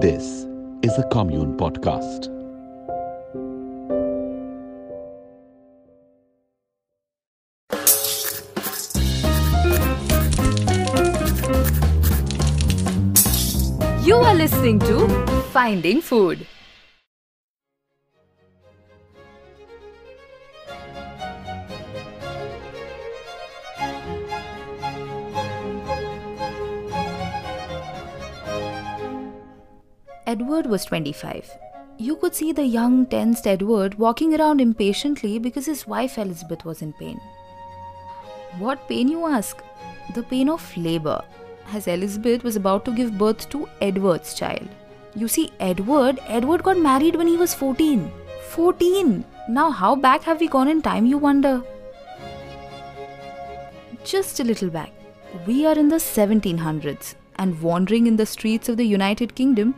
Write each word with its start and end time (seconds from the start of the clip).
This 0.00 0.46
is 0.82 0.96
a 0.96 1.06
Commune 1.12 1.54
Podcast. 1.58 2.28
You 14.02 14.16
are 14.16 14.34
listening 14.34 14.78
to 14.80 15.06
Finding 15.52 16.00
Food. 16.00 16.46
Edward 30.32 30.64
was 30.64 30.86
25. 30.86 31.58
You 31.98 32.16
could 32.16 32.34
see 32.34 32.52
the 32.52 32.64
young, 32.64 33.04
tensed 33.04 33.46
Edward 33.46 33.96
walking 33.96 34.34
around 34.34 34.62
impatiently 34.62 35.38
because 35.38 35.66
his 35.66 35.86
wife 35.86 36.16
Elizabeth 36.16 36.64
was 36.64 36.80
in 36.80 36.94
pain. 36.94 37.20
What 38.58 38.88
pain, 38.88 39.08
you 39.08 39.26
ask? 39.26 39.62
The 40.14 40.22
pain 40.22 40.48
of 40.48 40.74
labor, 40.74 41.22
as 41.74 41.86
Elizabeth 41.86 42.44
was 42.44 42.56
about 42.56 42.86
to 42.86 42.94
give 42.94 43.18
birth 43.18 43.50
to 43.50 43.68
Edward's 43.82 44.32
child. 44.32 44.70
You 45.14 45.28
see, 45.28 45.50
Edward, 45.60 46.18
Edward 46.26 46.62
got 46.62 46.78
married 46.78 47.16
when 47.16 47.28
he 47.28 47.36
was 47.36 47.52
14. 47.52 48.10
14! 48.52 49.24
Now, 49.50 49.70
how 49.70 49.94
back 49.94 50.22
have 50.22 50.40
we 50.40 50.48
gone 50.48 50.68
in 50.68 50.80
time, 50.80 51.04
you 51.04 51.18
wonder? 51.18 51.62
Just 54.02 54.40
a 54.40 54.44
little 54.44 54.70
back. 54.70 54.92
We 55.46 55.66
are 55.66 55.78
in 55.78 55.90
the 55.90 55.96
1700s 55.96 57.16
and 57.36 57.60
wandering 57.60 58.06
in 58.06 58.16
the 58.16 58.24
streets 58.24 58.70
of 58.70 58.78
the 58.78 58.86
United 58.86 59.34
Kingdom 59.34 59.74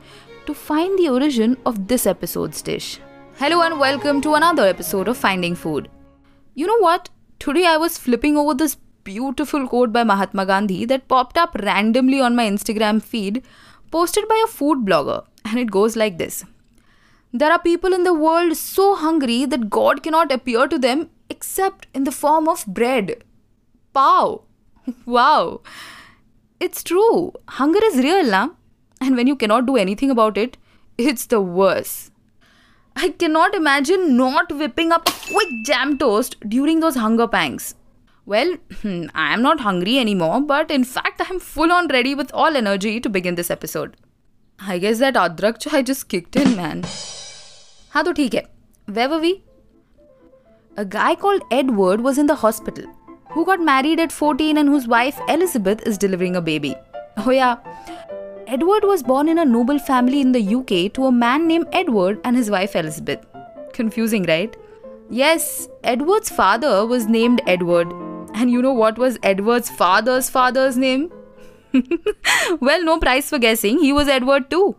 to 0.46 0.54
find 0.54 0.98
the 0.98 1.08
origin 1.08 1.56
of 1.64 1.88
this 1.88 2.06
episode's 2.06 2.60
dish. 2.60 3.00
Hello 3.36 3.62
and 3.62 3.80
welcome 3.80 4.20
to 4.20 4.34
another 4.34 4.66
episode 4.66 5.08
of 5.08 5.16
Finding 5.16 5.54
Food. 5.54 5.90
You 6.54 6.66
know 6.66 6.78
what? 6.78 7.08
Today 7.38 7.64
I 7.66 7.78
was 7.78 7.96
flipping 7.96 8.36
over 8.36 8.52
this 8.52 8.76
beautiful 9.04 9.66
quote 9.66 9.92
by 9.92 10.04
Mahatma 10.04 10.44
Gandhi 10.44 10.84
that 10.84 11.08
popped 11.08 11.38
up 11.38 11.54
randomly 11.54 12.20
on 12.20 12.36
my 12.36 12.44
Instagram 12.44 13.02
feed, 13.02 13.42
posted 13.90 14.28
by 14.28 14.42
a 14.44 14.50
food 14.50 14.84
blogger, 14.84 15.24
and 15.46 15.58
it 15.58 15.70
goes 15.70 15.96
like 15.96 16.18
this 16.18 16.44
There 17.32 17.50
are 17.50 17.58
people 17.58 17.94
in 17.94 18.04
the 18.04 18.14
world 18.14 18.56
so 18.56 18.94
hungry 18.96 19.46
that 19.46 19.70
God 19.70 20.02
cannot 20.02 20.30
appear 20.30 20.68
to 20.68 20.78
them 20.78 21.08
except 21.30 21.86
in 21.94 22.04
the 22.04 22.12
form 22.12 22.48
of 22.48 22.66
bread. 22.66 23.24
Pow! 23.94 24.42
Wow! 25.06 25.62
It's 26.60 26.82
true. 26.82 27.32
Hunger 27.48 27.80
is 27.82 27.96
real, 27.96 28.24
na? 28.24 28.50
And 29.03 29.15
when 29.15 29.27
you 29.27 29.35
cannot 29.35 29.65
do 29.65 29.75
anything 29.77 30.11
about 30.11 30.37
it, 30.37 30.57
it's 30.97 31.25
the 31.25 31.41
worst. 31.41 32.11
I 32.95 33.09
cannot 33.09 33.55
imagine 33.55 34.17
not 34.17 34.51
whipping 34.51 34.91
up 34.91 35.07
a 35.07 35.11
quick 35.11 35.47
jam 35.65 35.97
toast 35.97 36.35
during 36.47 36.81
those 36.81 36.95
hunger 36.95 37.27
pangs. 37.27 37.75
Well, 38.25 38.57
I 39.15 39.33
am 39.33 39.41
not 39.41 39.61
hungry 39.61 39.97
anymore, 39.97 40.41
but 40.41 40.69
in 40.69 40.83
fact, 40.83 41.21
I 41.21 41.29
am 41.29 41.39
full 41.39 41.71
on 41.71 41.87
ready 41.87 42.13
with 42.13 42.31
all 42.33 42.55
energy 42.55 42.99
to 42.99 43.09
begin 43.09 43.35
this 43.35 43.49
episode. 43.49 43.95
I 44.59 44.77
guess 44.77 44.99
that 44.99 45.15
adrak 45.15 45.59
chai 45.59 45.81
just 45.81 46.09
kicked 46.09 46.35
in, 46.35 46.55
man. 46.55 46.83
हाँ 47.93 48.03
तो 48.03 48.11
ठीक 48.13 48.33
है 48.33 48.43
Where 48.97 49.09
were 49.09 49.19
we? 49.19 49.31
A 50.77 50.85
guy 50.85 51.15
called 51.15 51.41
Edward 51.51 52.01
was 52.01 52.17
in 52.17 52.27
the 52.27 52.35
hospital, 52.35 52.85
who 53.31 53.45
got 53.45 53.63
married 53.69 53.99
at 53.99 54.11
14 54.11 54.57
and 54.57 54.69
whose 54.69 54.87
wife 54.87 55.19
Elizabeth 55.29 55.81
is 55.87 55.97
delivering 55.97 56.35
a 56.35 56.41
baby. 56.41 56.75
Oh 57.25 57.31
yeah. 57.31 57.55
Edward 58.54 58.84
was 58.84 59.02
born 59.02 59.28
in 59.28 59.38
a 59.38 59.44
noble 59.44 59.80
family 59.80 60.20
in 60.20 60.30
the 60.30 60.54
UK 60.56 60.92
to 60.94 61.06
a 61.06 61.10
man 61.12 61.48
named 61.48 61.66
Edward 61.72 62.20
and 62.22 62.36
his 62.36 62.50
wife 62.52 62.76
Elizabeth. 62.76 63.26
Confusing, 63.72 64.22
right? 64.28 64.56
Yes, 65.10 65.68
Edward's 65.82 66.30
father 66.30 66.86
was 66.86 67.06
named 67.06 67.40
Edward. 67.48 67.92
And 68.32 68.52
you 68.52 68.62
know 68.62 68.72
what 68.72 68.96
was 68.96 69.18
Edward's 69.24 69.70
father's 69.70 70.30
father's 70.30 70.76
name? 70.76 71.10
well, 72.60 72.84
no 72.84 73.00
prize 73.00 73.28
for 73.28 73.40
guessing, 73.40 73.80
he 73.80 73.92
was 73.92 74.06
Edward 74.06 74.48
too. 74.50 74.76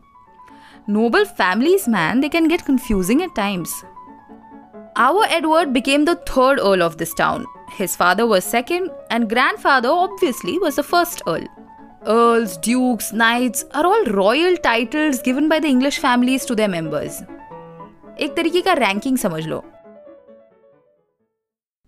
Noble 0.88 1.26
families, 1.26 1.86
man, 1.86 2.22
they 2.22 2.30
can 2.30 2.48
get 2.48 2.64
confusing 2.64 3.22
at 3.24 3.36
times. 3.36 3.84
Our 4.96 5.26
Edward 5.26 5.74
became 5.74 6.06
the 6.06 6.16
third 6.16 6.60
Earl 6.60 6.82
of 6.82 6.98
this 6.98 7.14
town. 7.14 7.46
His 7.72 7.94
father 7.94 8.26
was 8.26 8.46
second, 8.46 8.90
and 9.10 9.30
grandfather 9.30 9.90
obviously 9.90 10.58
was 10.60 10.78
the 10.78 10.84
first 10.84 11.24
Earl 11.28 11.46
Earls, 12.07 12.57
dukes, 12.57 13.13
knights 13.13 13.65
are 13.75 13.85
all 13.85 14.05
royal 14.05 14.57
titles 14.57 15.21
given 15.23 15.49
by 15.49 15.61
the 15.61 15.69
English 15.69 15.99
families 15.99 16.47
to 16.47 16.55
their 16.55 16.69
members. 16.69 17.21
एक 18.21 18.35
तरीके 18.37 18.61
का 18.61 18.73
ranking 18.73 19.19
समझ 19.19 19.47
लो 19.47 19.63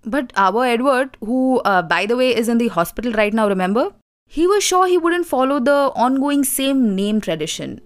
But 0.05 0.33
our 0.37 0.65
Edward, 0.67 1.17
who, 1.21 1.61
uh, 1.65 1.81
by 1.83 2.07
the 2.07 2.17
way, 2.17 2.29
is 2.37 2.49
in 2.49 2.59
the 2.59 2.69
hospital 2.69 3.13
right 3.13 3.33
now, 3.33 3.49
remember? 3.49 3.93
He 4.27 4.47
was 4.47 4.65
sure 4.65 4.87
he 4.87 4.99
wouldn't 4.99 5.27
follow 5.27 5.61
the 5.61 5.93
ongoing 6.05 6.43
same 6.43 6.97
name 6.97 7.21
tradition. 7.21 7.81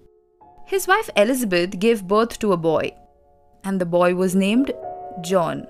His 0.65 0.87
wife 0.87 1.09
Elizabeth 1.15 1.79
gave 1.79 2.07
birth 2.07 2.39
to 2.39 2.53
a 2.53 2.57
boy, 2.57 2.91
and 3.63 3.79
the 3.79 3.85
boy 3.85 4.15
was 4.15 4.35
named 4.35 4.71
John. 5.21 5.67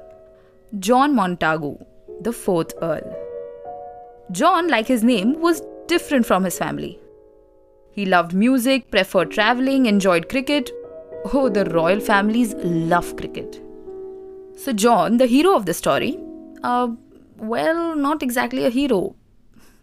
John 0.79 1.15
Montagu, 1.15 1.71
the 2.21 2.31
fourth 2.31 2.73
Earl. 2.81 3.15
John, 4.31 4.67
like 4.67 4.87
his 4.87 5.03
name, 5.03 5.39
was 5.41 5.61
different 5.92 6.26
from 6.26 6.44
his 6.44 6.58
family. 6.58 6.98
He 7.94 8.06
loved 8.06 8.32
music, 8.32 8.90
preferred 8.90 9.30
traveling, 9.30 9.86
enjoyed 9.86 10.28
cricket. 10.28 10.70
Oh, 11.32 11.48
the 11.48 11.64
royal 11.66 12.00
families 12.00 12.54
love 12.92 13.16
cricket. 13.16 13.60
So, 14.56 14.72
John, 14.72 15.18
the 15.18 15.26
hero 15.26 15.54
of 15.54 15.66
the 15.66 15.74
story, 15.74 16.18
uh, 16.62 16.88
well, 17.36 17.94
not 17.96 18.22
exactly 18.22 18.64
a 18.64 18.70
hero. 18.70 19.14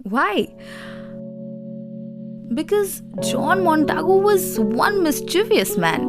Why? 0.04 0.34
Because 2.54 3.04
John 3.30 3.64
Montagu 3.70 4.20
was 4.24 4.60
one 4.60 5.04
mischievous 5.04 5.78
man. 5.78 6.08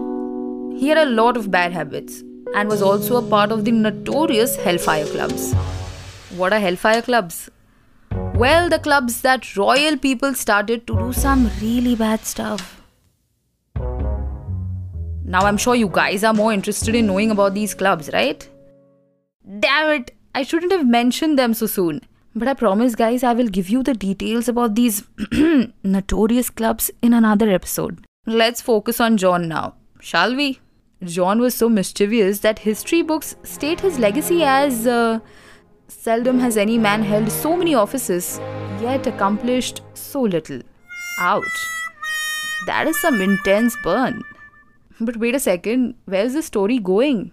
He 0.78 0.88
had 0.88 0.98
a 0.98 1.10
lot 1.10 1.36
of 1.36 1.50
bad 1.50 1.72
habits 1.72 2.22
and 2.54 2.68
was 2.68 2.80
also 2.80 3.16
a 3.16 3.28
part 3.28 3.52
of 3.52 3.64
the 3.64 3.72
notorious 3.72 4.56
Hellfire 4.56 5.06
Clubs. 5.06 5.52
What 6.36 6.54
are 6.54 6.60
Hellfire 6.60 7.02
Clubs? 7.02 7.50
Well, 8.40 8.70
the 8.70 8.78
clubs 8.78 9.20
that 9.20 9.54
royal 9.54 9.98
people 9.98 10.32
started 10.32 10.86
to 10.86 10.96
do 10.96 11.12
some 11.12 11.50
really 11.60 11.94
bad 11.94 12.24
stuff. 12.24 12.80
Now, 15.24 15.40
I'm 15.40 15.58
sure 15.58 15.74
you 15.74 15.88
guys 15.88 16.24
are 16.24 16.32
more 16.32 16.50
interested 16.50 16.94
in 16.94 17.08
knowing 17.08 17.30
about 17.30 17.52
these 17.52 17.74
clubs, 17.74 18.08
right? 18.14 18.48
Damn 19.58 19.90
it, 19.90 20.14
I 20.34 20.42
shouldn't 20.42 20.72
have 20.72 20.88
mentioned 20.88 21.38
them 21.38 21.52
so 21.52 21.66
soon. 21.66 22.00
But 22.34 22.48
I 22.48 22.54
promise, 22.54 22.94
guys, 22.94 23.22
I 23.22 23.34
will 23.34 23.48
give 23.48 23.68
you 23.68 23.82
the 23.82 23.92
details 23.92 24.48
about 24.48 24.74
these 24.74 25.02
notorious 25.84 26.48
clubs 26.48 26.90
in 27.02 27.12
another 27.12 27.50
episode. 27.50 28.06
Let's 28.24 28.62
focus 28.62 29.02
on 29.02 29.18
John 29.18 29.48
now, 29.48 29.74
shall 30.00 30.34
we? 30.34 30.60
John 31.04 31.40
was 31.40 31.54
so 31.54 31.68
mischievous 31.68 32.38
that 32.38 32.60
history 32.60 33.02
books 33.02 33.36
state 33.42 33.80
his 33.80 33.98
legacy 33.98 34.42
as 34.44 34.86
uh, 34.86 35.20
seldom 35.90 36.38
has 36.38 36.56
any 36.56 36.78
man 36.78 37.02
held 37.02 37.30
so 37.30 37.56
many 37.56 37.74
offices, 37.74 38.38
yet 38.80 39.06
accomplished 39.06 39.82
so 39.94 40.22
little. 40.22 40.60
Ouch. 41.18 41.66
That 42.66 42.86
is 42.86 43.00
some 43.00 43.20
intense 43.20 43.76
burn. 43.82 44.22
But 45.00 45.16
wait 45.16 45.34
a 45.34 45.40
second, 45.40 45.94
where's 46.04 46.34
the 46.34 46.42
story 46.42 46.78
going? 46.78 47.32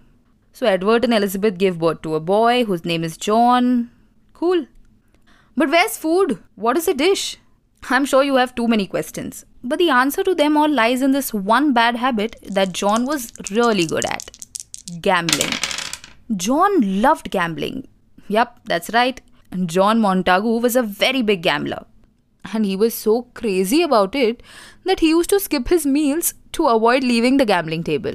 So, 0.52 0.66
Edward 0.66 1.04
and 1.04 1.14
Elizabeth 1.14 1.58
gave 1.58 1.78
birth 1.78 2.02
to 2.02 2.14
a 2.14 2.20
boy 2.20 2.64
whose 2.64 2.84
name 2.84 3.04
is 3.04 3.16
John. 3.16 3.90
Cool. 4.34 4.66
But 5.56 5.70
where's 5.70 5.96
food? 5.96 6.38
What 6.56 6.76
is 6.76 6.86
the 6.86 6.94
dish? 6.94 7.36
I'm 7.90 8.04
sure 8.04 8.24
you 8.24 8.36
have 8.36 8.54
too 8.54 8.66
many 8.66 8.86
questions. 8.86 9.44
But 9.62 9.78
the 9.78 9.90
answer 9.90 10.24
to 10.24 10.34
them 10.34 10.56
all 10.56 10.68
lies 10.68 11.02
in 11.02 11.12
this 11.12 11.32
one 11.32 11.72
bad 11.72 11.96
habit 11.96 12.36
that 12.42 12.72
John 12.72 13.04
was 13.04 13.32
really 13.50 13.86
good 13.86 14.04
at 14.04 14.30
gambling. 15.00 15.52
John 16.36 17.02
loved 17.02 17.30
gambling. 17.30 17.86
Yup, 18.28 18.60
that's 18.64 18.90
right. 18.90 19.20
And 19.50 19.68
John 19.68 20.00
Montagu 20.00 20.60
was 20.60 20.76
a 20.76 20.82
very 20.82 21.22
big 21.22 21.42
gambler. 21.42 21.84
And 22.52 22.64
he 22.64 22.76
was 22.76 22.94
so 22.94 23.22
crazy 23.34 23.82
about 23.82 24.14
it 24.14 24.42
that 24.84 25.00
he 25.00 25.08
used 25.10 25.30
to 25.30 25.40
skip 25.40 25.68
his 25.68 25.84
meals 25.84 26.34
to 26.52 26.66
avoid 26.66 27.02
leaving 27.02 27.36
the 27.36 27.46
gambling 27.46 27.82
table. 27.82 28.14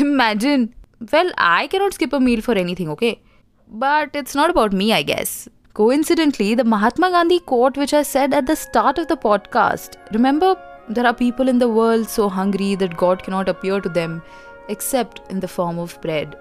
Imagine. 0.00 0.74
Well, 1.12 1.30
I 1.36 1.66
cannot 1.66 1.94
skip 1.94 2.12
a 2.12 2.20
meal 2.20 2.40
for 2.40 2.54
anything, 2.54 2.88
okay? 2.90 3.20
But 3.68 4.10
it's 4.14 4.34
not 4.34 4.50
about 4.50 4.72
me, 4.72 4.92
I 4.92 5.02
guess. 5.02 5.48
Coincidentally, 5.74 6.54
the 6.54 6.64
Mahatma 6.64 7.10
Gandhi 7.10 7.38
quote, 7.40 7.76
which 7.76 7.92
I 7.92 8.02
said 8.02 8.32
at 8.32 8.46
the 8.46 8.56
start 8.56 8.98
of 8.98 9.08
the 9.08 9.16
podcast, 9.16 9.96
remember, 10.12 10.56
there 10.88 11.04
are 11.04 11.12
people 11.12 11.48
in 11.48 11.58
the 11.58 11.68
world 11.68 12.08
so 12.08 12.28
hungry 12.28 12.74
that 12.76 12.96
God 12.96 13.22
cannot 13.22 13.48
appear 13.48 13.80
to 13.80 13.88
them 13.88 14.22
except 14.68 15.20
in 15.30 15.40
the 15.40 15.48
form 15.48 15.78
of 15.78 16.00
bread, 16.00 16.36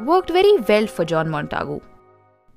worked 0.00 0.30
very 0.30 0.56
well 0.68 0.86
for 0.86 1.04
John 1.04 1.28
Montagu. 1.28 1.82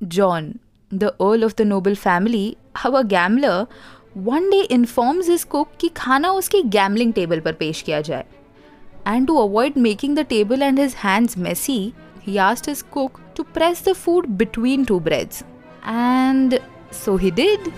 John, 0.04 0.60
the 0.92 1.16
Earl 1.22 1.44
of 1.44 1.56
the 1.56 1.64
noble 1.64 1.96
family, 1.96 2.58
our 2.84 3.04
gambler, 3.04 3.68
one 4.14 4.50
day 4.50 4.68
informs 4.70 5.28
his 5.28 5.46
cook 5.46 5.68
कि 5.80 5.90
खाना 5.90 6.30
उसकी 6.30 6.62
gambling 6.70 7.14
table 7.14 7.42
पर 7.42 7.54
पेश 7.54 7.82
किया 7.82 8.02
जाए. 8.02 8.26
And 9.06 9.28
to 9.28 9.40
avoid 9.40 9.78
making 9.78 10.16
the 10.16 10.24
table 10.24 10.64
and 10.64 10.78
his 10.78 10.94
hands 10.96 11.38
messy, 11.38 11.94
he 12.22 12.38
asked 12.38 12.66
his 12.66 12.82
cook 12.82 13.22
to 13.36 13.44
press 13.44 13.82
the 13.82 13.96
food 13.96 14.38
between 14.38 14.86
two 14.86 15.00
breads. 15.00 15.44
And 15.84 16.60
so 16.92 17.18
he 17.18 17.32
did. 17.32 17.72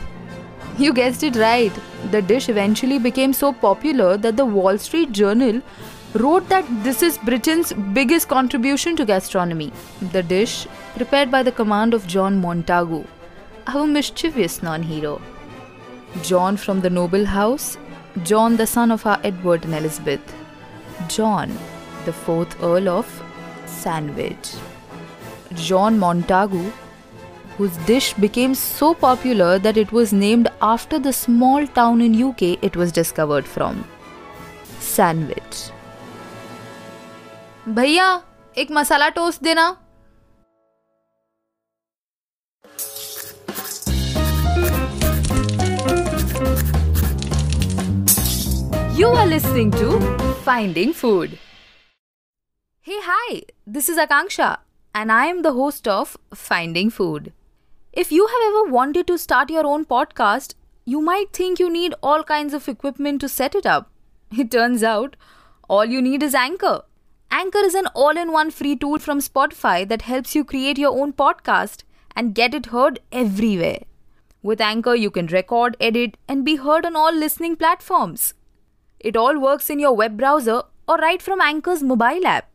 You 0.80 0.94
guessed 0.94 1.24
it 1.24 1.36
right. 1.36 1.72
The 2.12 2.22
dish 2.22 2.50
eventually 2.50 2.98
became 2.98 3.34
so 3.34 3.54
popular 3.54 4.18
that 4.18 4.38
the 4.38 4.46
Wall 4.46 4.78
Street 4.78 5.12
Journal 5.12 5.62
wrote 6.13 6.48
that 6.50 6.65
this 6.83 7.04
is 7.04 7.18
Britain's 7.18 7.74
biggest 7.94 8.27
contribution 8.27 8.95
to 8.95 9.06
gastronomy. 9.06 9.71
The 10.12 10.24
dish, 10.24 10.68
prepared 10.95 11.30
by 11.30 11.44
the 11.44 11.51
command 11.51 11.94
of 11.94 12.07
John 12.07 12.42
Montagu, 12.42 13.06
our 13.68 13.86
mischievous 13.86 14.63
non 14.63 14.83
hero. 14.83 15.21
John 16.24 16.57
from 16.57 16.81
the 16.81 16.89
noble 16.89 17.25
house, 17.25 17.77
John 18.24 18.57
the 18.57 18.65
son 18.65 18.92
of 18.92 19.06
our 19.06 19.19
Edward 19.24 19.65
and 19.65 19.75
Elizabeth, 19.75 20.36
John, 21.09 21.57
the 22.06 22.13
fourth 22.13 22.62
Earl 22.63 22.89
of 22.89 23.24
Sandwich. 23.65 24.56
John 25.54 26.00
Montagu, 26.00 26.71
whose 27.57 27.75
dish 27.86 28.13
became 28.13 28.54
so 28.56 28.94
popular 28.94 29.59
that 29.59 29.77
it 29.77 29.92
was 29.92 30.13
named 30.13 30.48
after 30.62 31.00
the 31.00 31.13
small 31.13 31.68
town 31.68 32.01
in 32.01 32.21
UK 32.21 32.63
it 32.63 32.75
was 32.75 32.92
discovered 32.92 33.45
from. 33.45 33.83
Sandwich. 34.80 35.71
भैया 37.68 38.06
एक 38.58 38.69
masala 38.72 39.08
toast 39.10 39.44
देना। 39.44 39.64
You 49.00 49.08
are 49.10 49.28
listening 49.28 49.74
to 49.74 50.00
finding 50.46 50.94
food 50.94 51.36
hey 52.86 53.00
hi 53.00 53.42
this 53.69 53.90
is 53.90 54.00
Akanksha 54.00 54.58
and 54.96 55.12
I 55.12 55.30
am 55.30 55.42
the 55.42 55.48
host 55.58 55.88
of 55.88 56.18
finding 56.36 56.92
food 56.92 57.30
if 57.98 58.14
you 58.14 58.25
have 58.25 58.50
ever 58.50 58.69
wanted 58.72 59.06
to 59.06 59.18
start 59.18 59.52
your 59.52 59.66
own 59.66 59.84
podcast 59.90 60.58
you 60.88 61.02
might 61.04 61.40
think 61.40 61.62
you 61.62 61.69
need 61.69 61.96
all 62.04 62.22
kind 62.28 62.56
of 62.56 62.69
equipment 62.69 63.22
to 63.22 63.28
set 63.28 63.56
it 63.56 63.68
up 63.68 63.92
it 64.31 64.52
turns 64.52 64.84
out 64.84 65.16
all 65.69 65.92
you 65.92 66.02
need 66.02 66.24
is 66.24 66.38
anchor 66.38 66.84
Anchor 67.29 67.59
is 67.59 67.75
an 67.75 67.88
all 67.88 68.18
in 68.18 68.31
one 68.31 68.51
free 68.51 68.75
tool 68.75 69.00
from 69.00 69.19
Spotify 69.19 69.88
that 69.88 70.03
helps 70.03 70.33
you 70.33 70.45
create 70.45 70.77
your 70.77 70.97
own 70.97 71.12
podcast 71.13 71.83
and 72.15 72.33
get 72.33 72.53
it 72.53 72.68
heard 72.68 73.00
everywhere. 73.12 73.79
With 74.41 74.62
Anchor, 74.62 74.95
you 74.95 75.12
can 75.12 75.27
record, 75.27 75.75
edit, 75.81 76.15
and 76.27 76.45
be 76.45 76.56
heard 76.56 76.85
on 76.85 76.95
all 76.95 77.13
listening 77.13 77.56
platforms. 77.57 78.33
It 79.00 79.18
all 79.18 79.39
works 79.39 79.69
in 79.69 79.79
your 79.79 79.95
web 79.95 80.18
browser 80.18 80.62
or 80.88 80.97
right 80.97 81.21
from 81.21 81.41
Anchor's 81.41 81.83
mobile 81.83 82.25
app. 82.25 82.50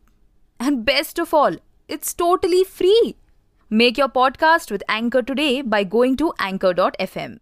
And 0.59 0.83
best 0.85 1.19
of 1.19 1.33
all, 1.33 1.55
it's 1.87 2.13
totally 2.13 2.63
free. 2.63 3.15
Make 3.69 3.97
your 3.97 4.09
podcast 4.09 4.71
with 4.71 4.83
Anchor 4.89 5.21
today 5.21 5.61
by 5.61 5.83
going 5.83 6.17
to 6.17 6.33
anchor.fm. 6.39 7.37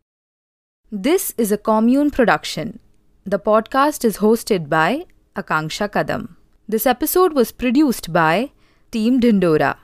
This 0.92 1.34
is 1.38 1.52
a 1.52 1.58
commune 1.58 2.12
production. 2.12 2.80
The 3.26 3.40
podcast 3.40 4.04
is 4.04 4.18
hosted 4.18 4.68
by 4.68 5.06
Akanksha 5.36 5.88
Kadam. 5.90 6.36
This 6.72 6.86
episode 6.88 7.34
was 7.34 7.52
produced 7.52 8.14
by 8.14 8.52
Team 8.92 9.20
Dindora. 9.20 9.76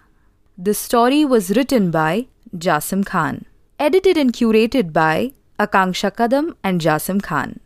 The 0.58 0.74
story 0.74 1.26
was 1.26 1.50
written 1.50 1.92
by 1.92 2.28
Jasim 2.56 3.06
Khan. 3.06 3.46
Edited 3.78 4.16
and 4.16 4.32
curated 4.32 4.94
by 4.94 5.34
Akanksha 5.60 6.12
Kadam 6.20 6.56
and 6.64 6.80
Jasim 6.80 7.22
Khan. 7.22 7.60